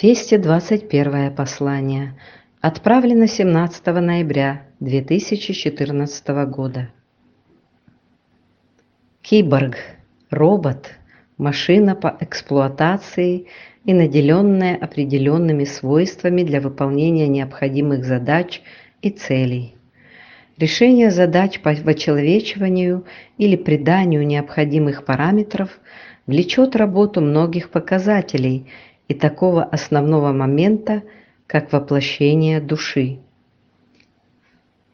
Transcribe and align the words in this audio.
221 0.00 1.34
послание. 1.34 2.14
Отправлено 2.60 3.26
17 3.26 3.84
ноября 3.86 4.62
2014 4.78 6.28
года. 6.46 6.90
Киборг– 9.22 9.74
робот, 10.30 10.90
машина 11.36 11.96
по 11.96 12.16
эксплуатации 12.20 13.48
и 13.84 13.92
наделенная 13.92 14.76
определенными 14.76 15.64
свойствами 15.64 16.44
для 16.44 16.60
выполнения 16.60 17.26
необходимых 17.26 18.04
задач 18.04 18.62
и 19.02 19.10
целей. 19.10 19.74
Решение 20.58 21.10
задач 21.10 21.58
по 21.60 21.72
вычеловечиванию 21.72 23.04
или 23.36 23.56
приданию 23.56 24.24
необходимых 24.24 25.04
параметров 25.04 25.80
влечет 26.28 26.76
работу 26.76 27.20
многих 27.20 27.70
показателей– 27.70 28.68
и 29.08 29.14
такого 29.14 29.64
основного 29.64 30.32
момента, 30.32 31.02
как 31.46 31.72
воплощение 31.72 32.60
души. 32.60 33.18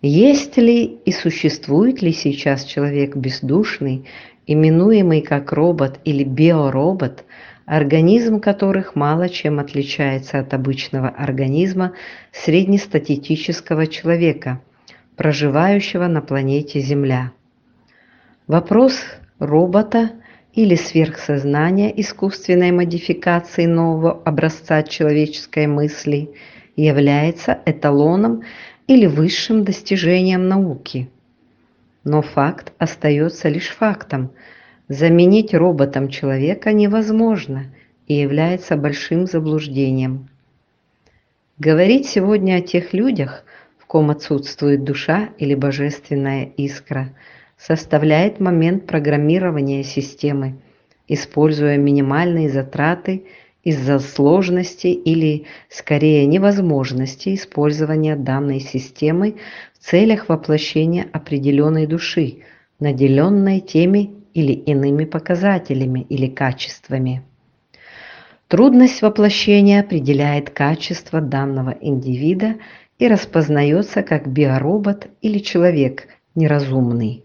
Есть 0.00 0.56
ли 0.56 0.84
и 0.84 1.12
существует 1.12 2.00
ли 2.00 2.12
сейчас 2.12 2.64
человек 2.64 3.16
бездушный, 3.16 4.06
именуемый 4.46 5.22
как 5.22 5.52
робот 5.52 5.98
или 6.04 6.22
биоробот, 6.22 7.24
организм 7.66 8.40
которых 8.40 8.94
мало 8.94 9.28
чем 9.28 9.58
отличается 9.58 10.38
от 10.38 10.52
обычного 10.54 11.08
организма 11.08 11.94
среднестатистического 12.32 13.86
человека, 13.86 14.60
проживающего 15.16 16.06
на 16.06 16.20
планете 16.20 16.80
Земля? 16.80 17.32
Вопрос 18.46 19.00
робота– 19.38 20.10
или 20.54 20.76
сверхсознание 20.76 22.00
искусственной 22.00 22.70
модификации 22.70 23.66
нового 23.66 24.22
образца 24.24 24.82
человеческой 24.84 25.66
мысли 25.66 26.30
является 26.76 27.58
эталоном 27.66 28.44
или 28.86 29.06
высшим 29.06 29.64
достижением 29.64 30.48
науки. 30.48 31.10
Но 32.04 32.22
факт 32.22 32.72
остается 32.78 33.48
лишь 33.48 33.68
фактом. 33.68 34.30
Заменить 34.88 35.54
роботом 35.54 36.08
человека 36.08 36.72
невозможно 36.72 37.74
и 38.06 38.14
является 38.14 38.76
большим 38.76 39.26
заблуждением. 39.26 40.28
Говорить 41.58 42.06
сегодня 42.06 42.56
о 42.56 42.60
тех 42.60 42.92
людях, 42.92 43.44
в 43.78 43.86
ком 43.86 44.10
отсутствует 44.10 44.84
душа 44.84 45.30
или 45.38 45.54
божественная 45.54 46.44
искра– 46.56 47.08
составляет 47.58 48.40
момент 48.40 48.86
программирования 48.86 49.82
системы, 49.82 50.56
используя 51.08 51.76
минимальные 51.76 52.48
затраты 52.50 53.24
из-за 53.62 53.98
сложности 53.98 54.88
или, 54.88 55.46
скорее, 55.68 56.26
невозможности 56.26 57.34
использования 57.34 58.16
данной 58.16 58.60
системы 58.60 59.36
в 59.72 59.84
целях 59.84 60.28
воплощения 60.28 61.06
определенной 61.12 61.86
души, 61.86 62.42
наделенной 62.78 63.60
теми 63.60 64.10
или 64.34 64.52
иными 64.52 65.04
показателями 65.04 66.00
или 66.08 66.26
качествами. 66.26 67.22
Трудность 68.48 69.00
воплощения 69.00 69.80
определяет 69.80 70.50
качество 70.50 71.20
данного 71.20 71.70
индивида 71.80 72.56
и 72.98 73.08
распознается 73.08 74.02
как 74.02 74.28
биоробот 74.28 75.08
или 75.22 75.38
человек 75.38 76.08
неразумный. 76.34 77.24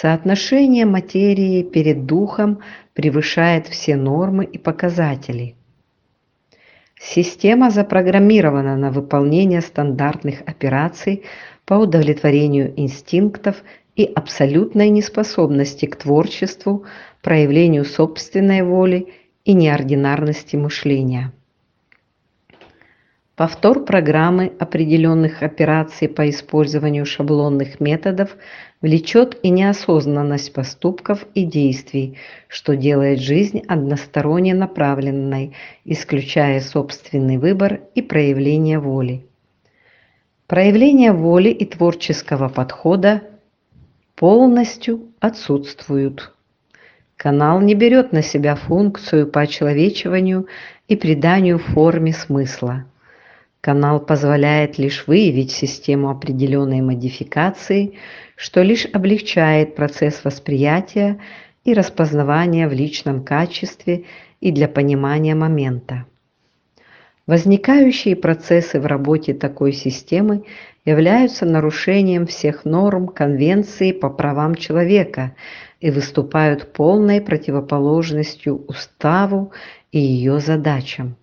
Соотношение 0.00 0.86
материи 0.86 1.62
перед 1.62 2.04
духом 2.04 2.60
превышает 2.94 3.68
все 3.68 3.94
нормы 3.94 4.44
и 4.44 4.58
показатели. 4.58 5.54
Система 6.98 7.70
запрограммирована 7.70 8.76
на 8.76 8.90
выполнение 8.90 9.60
стандартных 9.60 10.40
операций 10.46 11.22
по 11.64 11.74
удовлетворению 11.74 12.72
инстинктов 12.76 13.62
и 13.94 14.04
абсолютной 14.04 14.88
неспособности 14.88 15.86
к 15.86 15.94
творчеству, 15.94 16.84
проявлению 17.22 17.84
собственной 17.84 18.62
воли 18.62 19.12
и 19.44 19.52
неординарности 19.52 20.56
мышления. 20.56 21.32
Повтор 23.36 23.84
программы 23.84 24.52
определенных 24.60 25.42
операций 25.42 26.08
по 26.08 26.30
использованию 26.30 27.04
шаблонных 27.04 27.80
методов 27.80 28.36
влечет 28.84 29.38
и 29.42 29.48
неосознанность 29.48 30.52
поступков 30.52 31.24
и 31.32 31.46
действий, 31.46 32.18
что 32.48 32.76
делает 32.76 33.18
жизнь 33.18 33.62
односторонне 33.66 34.52
направленной, 34.52 35.54
исключая 35.86 36.60
собственный 36.60 37.38
выбор 37.38 37.80
и 37.94 38.02
проявление 38.02 38.78
воли. 38.78 39.24
Проявление 40.46 41.12
воли 41.12 41.48
и 41.48 41.64
творческого 41.64 42.50
подхода 42.50 43.22
полностью 44.16 45.08
отсутствуют. 45.18 46.34
Канал 47.16 47.62
не 47.62 47.74
берет 47.74 48.12
на 48.12 48.20
себя 48.20 48.54
функцию 48.54 49.26
по 49.28 49.40
очеловечиванию 49.40 50.46
и 50.88 50.96
приданию 50.96 51.58
форме 51.58 52.12
смысла. 52.12 52.84
Канал 53.64 53.98
позволяет 53.98 54.76
лишь 54.76 55.06
выявить 55.06 55.50
систему 55.50 56.10
определенной 56.10 56.82
модификации, 56.82 57.94
что 58.36 58.60
лишь 58.60 58.84
облегчает 58.92 59.74
процесс 59.74 60.22
восприятия 60.22 61.18
и 61.64 61.72
распознавания 61.72 62.68
в 62.68 62.74
личном 62.74 63.24
качестве 63.24 64.04
и 64.42 64.52
для 64.52 64.68
понимания 64.68 65.34
момента. 65.34 66.04
Возникающие 67.26 68.16
процессы 68.16 68.78
в 68.78 68.84
работе 68.84 69.32
такой 69.32 69.72
системы 69.72 70.44
являются 70.84 71.46
нарушением 71.46 72.26
всех 72.26 72.66
норм 72.66 73.08
Конвенции 73.08 73.92
по 73.92 74.10
правам 74.10 74.56
человека 74.56 75.34
и 75.80 75.90
выступают 75.90 76.74
полной 76.74 77.22
противоположностью 77.22 78.62
уставу 78.66 79.52
и 79.90 79.98
ее 79.98 80.38
задачам. 80.38 81.16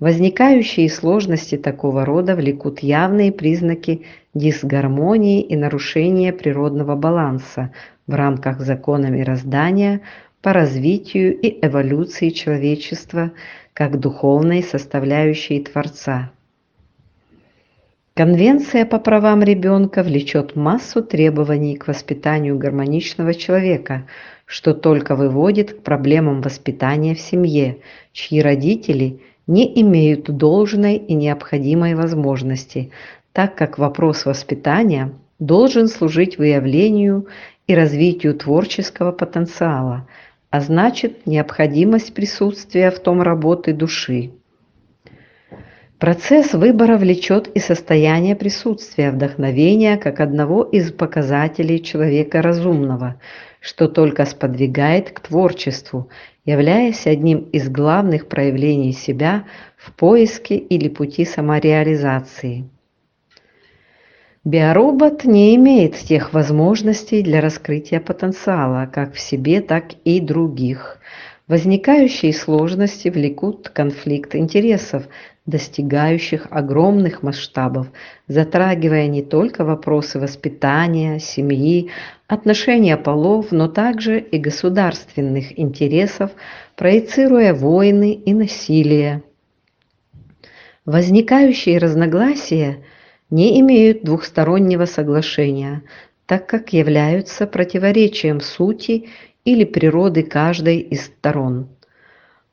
Возникающие 0.00 0.88
сложности 0.88 1.56
такого 1.56 2.04
рода 2.04 2.36
влекут 2.36 2.80
явные 2.80 3.32
признаки 3.32 4.04
дисгармонии 4.32 5.42
и 5.42 5.56
нарушения 5.56 6.32
природного 6.32 6.94
баланса 6.94 7.72
в 8.06 8.14
рамках 8.14 8.60
закона 8.60 9.06
мироздания 9.06 10.02
по 10.40 10.52
развитию 10.52 11.36
и 11.36 11.66
эволюции 11.66 12.28
человечества 12.28 13.32
как 13.72 13.98
духовной 13.98 14.62
составляющей 14.62 15.60
Творца. 15.60 16.30
Конвенция 18.14 18.86
по 18.86 19.00
правам 19.00 19.42
ребенка 19.42 20.04
влечет 20.04 20.54
массу 20.54 21.02
требований 21.02 21.76
к 21.76 21.88
воспитанию 21.88 22.56
гармоничного 22.56 23.34
человека, 23.34 24.06
что 24.46 24.74
только 24.74 25.16
выводит 25.16 25.72
к 25.72 25.82
проблемам 25.82 26.40
воспитания 26.40 27.16
в 27.16 27.20
семье, 27.20 27.78
чьи 28.12 28.40
родители– 28.40 29.22
не 29.48 29.80
имеют 29.80 30.30
должной 30.30 30.94
и 30.96 31.14
необходимой 31.14 31.96
возможности, 31.96 32.92
так 33.32 33.56
как 33.56 33.78
вопрос 33.78 34.26
воспитания 34.26 35.12
должен 35.40 35.88
служить 35.88 36.38
выявлению 36.38 37.26
и 37.66 37.74
развитию 37.74 38.34
творческого 38.34 39.10
потенциала, 39.10 40.06
а 40.50 40.60
значит 40.60 41.26
необходимость 41.26 42.14
присутствия 42.14 42.90
в 42.90 43.00
том 43.00 43.22
работы 43.22 43.72
души. 43.72 44.30
Процесс 45.98 46.52
выбора 46.52 46.96
влечет 46.96 47.48
и 47.48 47.58
состояние 47.58 48.36
присутствия 48.36 49.10
вдохновения 49.10 49.96
как 49.96 50.20
одного 50.20 50.62
из 50.62 50.92
показателей 50.92 51.82
человека 51.82 52.40
разумного, 52.40 53.20
что 53.60 53.88
только 53.88 54.24
сподвигает 54.24 55.10
к 55.10 55.20
творчеству 55.20 56.08
являясь 56.48 57.06
одним 57.06 57.40
из 57.52 57.68
главных 57.68 58.26
проявлений 58.26 58.92
себя 58.92 59.44
в 59.76 59.92
поиске 59.92 60.56
или 60.56 60.88
пути 60.88 61.26
самореализации. 61.26 62.64
Биоробот 64.44 65.26
не 65.26 65.54
имеет 65.56 65.96
тех 65.96 66.32
возможностей 66.32 67.22
для 67.22 67.42
раскрытия 67.42 68.00
потенциала 68.00 68.86
как 68.90 69.12
в 69.12 69.20
себе, 69.20 69.60
так 69.60 69.88
и 70.04 70.20
других. 70.20 70.96
Возникающие 71.48 72.34
сложности 72.34 73.08
влекут 73.08 73.70
конфликт 73.70 74.34
интересов, 74.34 75.08
достигающих 75.46 76.46
огромных 76.50 77.22
масштабов, 77.22 77.86
затрагивая 78.26 79.06
не 79.06 79.22
только 79.22 79.64
вопросы 79.64 80.20
воспитания, 80.20 81.18
семьи, 81.18 81.88
отношения 82.26 82.98
полов, 82.98 83.50
но 83.50 83.66
также 83.66 84.20
и 84.20 84.36
государственных 84.36 85.58
интересов, 85.58 86.32
проецируя 86.76 87.54
войны 87.54 88.12
и 88.12 88.34
насилие. 88.34 89.22
Возникающие 90.84 91.78
разногласия 91.78 92.84
не 93.30 93.58
имеют 93.60 94.04
двухстороннего 94.04 94.84
соглашения, 94.84 95.82
так 96.26 96.46
как 96.46 96.74
являются 96.74 97.46
противоречием 97.46 98.42
сути 98.42 99.08
или 99.48 99.64
природы 99.64 100.24
каждой 100.24 100.80
из 100.80 101.06
сторон. 101.06 101.68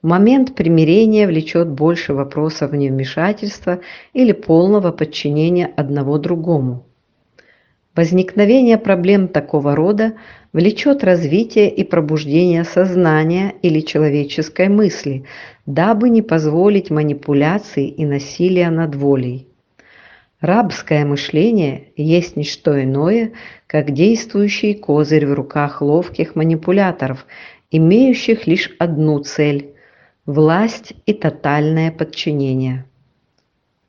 момент 0.00 0.54
примирения 0.54 1.26
влечет 1.26 1.68
больше 1.68 2.14
вопросов 2.14 2.72
невмешательства 2.72 3.80
или 4.12 4.30
полного 4.30 4.92
подчинения 4.92 5.66
одного 5.66 6.18
другому. 6.18 6.86
Возникновение 7.96 8.78
проблем 8.78 9.26
такого 9.26 9.74
рода 9.74 10.12
влечет 10.52 11.02
развитие 11.02 11.68
и 11.68 11.82
пробуждение 11.82 12.62
сознания 12.62 13.54
или 13.62 13.80
человеческой 13.80 14.68
мысли, 14.68 15.24
дабы 15.66 16.10
не 16.10 16.22
позволить 16.22 16.90
манипуляции 16.90 17.88
и 17.88 18.04
насилия 18.04 18.70
над 18.70 18.94
волей. 18.94 19.48
Рабское 20.40 21.04
мышление 21.04 21.92
есть 21.96 22.36
не 22.36 22.44
что 22.44 22.82
иное, 22.82 23.32
как 23.66 23.92
действующий 23.92 24.74
козырь 24.74 25.26
в 25.26 25.32
руках 25.32 25.80
ловких 25.80 26.34
манипуляторов, 26.34 27.26
имеющих 27.70 28.46
лишь 28.46 28.70
одну 28.78 29.20
цель– 29.20 29.70
власть 30.26 30.92
и 31.06 31.12
тотальное 31.12 31.90
подчинение. 31.90 32.84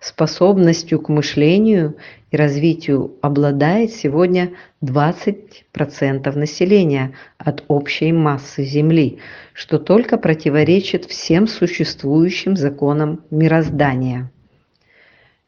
Способностью 0.00 1.00
к 1.00 1.08
мышлению 1.08 1.96
и 2.30 2.36
развитию 2.36 3.16
обладает 3.22 3.90
сегодня 3.90 4.50
20% 4.82 6.36
населения 6.36 7.14
от 7.38 7.64
общей 7.68 8.12
массы 8.12 8.64
Земли, 8.64 9.18
что 9.54 9.78
только 9.78 10.18
противоречит 10.18 11.06
всем 11.06 11.46
существующим 11.46 12.54
законам 12.54 13.22
мироздания. 13.30 14.30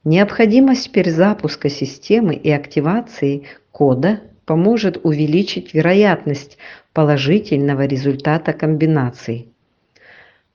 Необходимость 0.06 0.92
перезапуска 0.92 1.68
системы 1.68 2.36
и 2.36 2.48
активации 2.48 3.42
кода 3.72 4.20
поможет 4.44 5.04
увеличить 5.04 5.74
вероятность 5.74 6.58
положительного 6.92 7.86
результата 7.86 8.52
комбинаций 8.52 9.48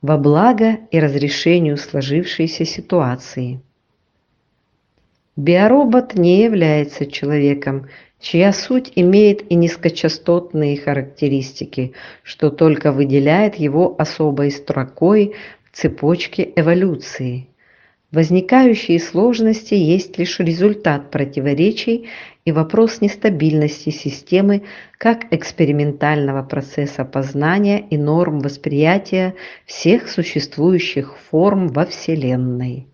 во 0.01 0.17
благо 0.17 0.77
и 0.89 1.01
разрешению 1.01 1.75
сложившейся 1.75 2.63
ситуации. 2.63 3.59
Биоробот 5.35 6.15
не 6.15 6.43
является 6.43 7.05
человеком, 7.05 7.89
чья 8.21 8.53
суть 8.53 8.93
имеет 8.95 9.51
и 9.51 9.55
низкочастотные 9.55 10.79
характеристики, 10.79 11.91
что 12.23 12.51
только 12.51 12.93
выделяет 12.93 13.55
его 13.55 13.97
особой 13.99 14.49
строкой 14.49 15.35
в 15.69 15.75
цепочке 15.75 16.53
эволюции– 16.55 17.49
Возникающие 18.11 18.99
сложности 18.99 19.73
есть 19.73 20.17
лишь 20.17 20.39
результат 20.39 21.11
противоречий 21.11 22.09
и 22.43 22.51
вопрос 22.51 22.99
нестабильности 22.99 23.89
системы 23.89 24.63
как 24.97 25.33
экспериментального 25.33 26.43
процесса 26.43 27.05
познания 27.05 27.79
и 27.79 27.97
норм 27.97 28.39
восприятия 28.41 29.35
всех 29.65 30.09
существующих 30.09 31.17
форм 31.29 31.69
во 31.69 31.85
Вселенной. 31.85 32.90